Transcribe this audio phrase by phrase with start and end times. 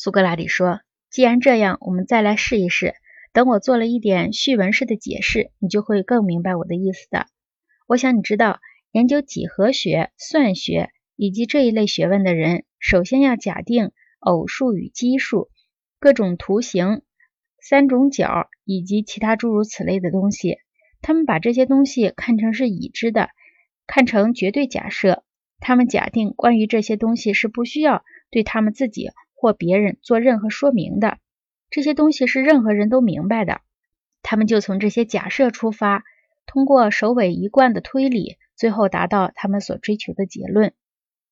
[0.00, 2.94] 苏格拉底说：“既然这样，我们再来试一试。
[3.32, 7.26] 等我做了一点序文式的解释，你就会更明白我的意思的。
[7.88, 8.60] 我想你知道，
[8.92, 13.90] 研究几何学、算学以及这一类学问的人，首先要假定
[14.20, 15.50] 偶数与奇数、
[15.98, 17.02] 各种图形、
[17.60, 20.58] 三种角以及其他诸如此类的东西。
[21.02, 23.30] 他们把这些东西看成是已知的，
[23.88, 25.24] 看成绝对假设。
[25.58, 29.08] 他们假定关于这些东西是不需要对他们自己。”
[29.38, 31.18] 或别人做任何说明的
[31.70, 33.60] 这些东西是任何人都明白的，
[34.20, 36.02] 他们就从这些假设出发，
[36.44, 40.74] 通过首尾一贯的推理，最后达到他们所追求的结论。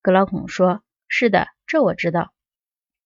[0.02, 2.32] 格劳孔说：“是的，这我知道。”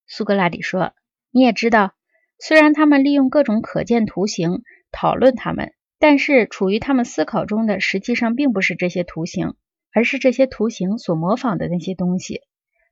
[0.07, 0.93] 苏格拉底说
[1.33, 1.95] ：“你也知道，
[2.39, 9.55] 虽然他们利用各种可见图形讨论他们，但是处于他们思考中的实际上并不是这些图形，
[9.95, 12.43] 而是这些图形所模仿的那些东西。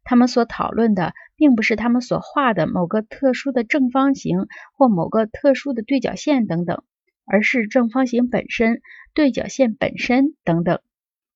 [0.08, 6.83] 他们所讨论的。”并不是他们所画的某个特殊的正方形或某个特殊的对角线等等，
[7.24, 8.83] 而是正方形本身、
[9.14, 10.80] 对角线本身等等。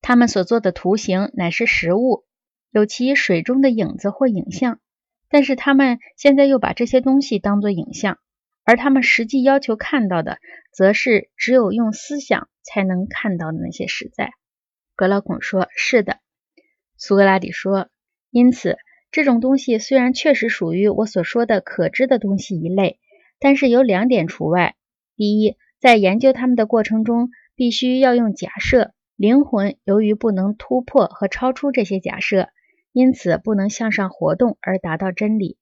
[0.00, 2.24] 他们所做的图形乃是实物，
[2.72, 4.80] 有其水中的影子或影像。
[5.28, 8.18] 但是他们现在又把这些东西当作影像，
[8.64, 10.38] 而他们实际要求看到的，
[10.72, 14.32] 则是只有用思想才能看到的那些实在。
[14.96, 16.18] 格劳孔说：“是的。”
[16.98, 17.88] 苏格拉底说
[18.32, 18.76] ：“因此。”
[19.12, 22.98] 这种东西虽然确实属于我所说的可知的东西一类，
[23.38, 24.74] 但是有两点除外。
[25.16, 28.94] 第一，在研究它们的过程中，必须要用假设。
[29.16, 32.48] 灵魂由于不能突破和超出这些假设，
[32.94, 35.58] 因此不能向上活动而达到真理。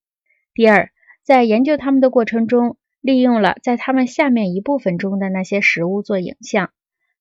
[0.55, 0.91] 第二，
[1.25, 6.71] 在研究它们的过程中，利用了在它们下面一部分中的那些实物做影像，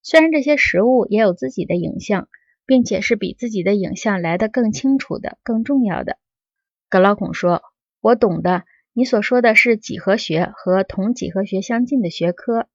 [0.04, 2.30] 虽然这些实物也有自己的影像。
[2.70, 6.20] 并且是比自己的影像来得更清楚的、更重要的。
[6.88, 7.64] 格劳孔说
[8.00, 12.68] ：“我懂的，你所说的是几何学和同几何学相近的学科。